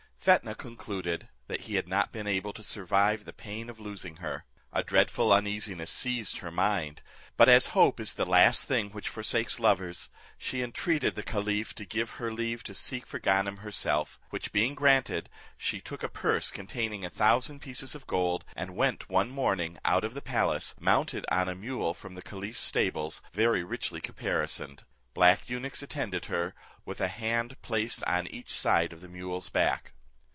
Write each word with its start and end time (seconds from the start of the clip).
Fetnah 0.23 0.53
concluded, 0.53 1.29
that 1.47 1.61
he 1.61 1.73
had 1.77 1.87
not 1.87 2.11
been 2.11 2.27
able 2.27 2.53
to 2.53 2.61
survive 2.61 3.25
the 3.25 3.33
pain 3.33 3.71
of 3.71 3.79
losing 3.79 4.17
her. 4.17 4.45
A 4.71 4.83
dreadful 4.83 5.33
uneasiness 5.33 5.89
seized 5.89 6.37
her 6.37 6.51
mind; 6.51 7.01
but 7.37 7.49
as 7.49 7.69
hope 7.73 7.99
is 7.99 8.13
the 8.13 8.23
last 8.23 8.67
thing 8.67 8.91
which 8.91 9.09
forsakes 9.09 9.59
lovers, 9.59 10.11
she 10.37 10.61
entreated 10.61 11.15
the 11.15 11.23
caliph 11.23 11.73
to 11.73 11.85
give 11.85 12.11
her 12.17 12.31
leave 12.31 12.61
to 12.65 12.75
seek 12.75 13.07
for 13.07 13.17
Ganem 13.17 13.57
herself; 13.63 14.19
which 14.29 14.51
being 14.51 14.75
granted, 14.75 15.27
she 15.57 15.81
took 15.81 16.03
a 16.03 16.07
purse 16.07 16.51
containing 16.51 17.03
a 17.03 17.09
thousand 17.09 17.59
pieces 17.59 17.95
of 17.95 18.05
gold, 18.05 18.45
and 18.55 18.75
went 18.75 19.09
one 19.09 19.31
morning 19.31 19.79
out 19.83 20.03
of 20.03 20.13
the 20.13 20.21
palace, 20.21 20.75
mounted 20.79 21.25
on 21.31 21.49
a 21.49 21.55
mule 21.55 21.95
from 21.95 22.13
the 22.13 22.21
caliph's 22.21 22.59
stables, 22.61 23.23
very 23.33 23.63
richly 23.63 23.99
caparisoned. 23.99 24.83
Black 25.15 25.49
eunuchs 25.49 25.81
attended 25.81 26.25
her, 26.25 26.53
with 26.85 27.01
a 27.01 27.07
hand 27.07 27.59
placed 27.63 28.03
on 28.03 28.27
each 28.27 28.51
side 28.51 28.93
of 28.93 29.01
the 29.01 29.09
mule's 29.09 29.49
back. 29.49 29.93